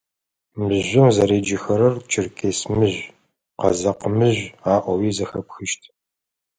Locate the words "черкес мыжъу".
2.09-3.13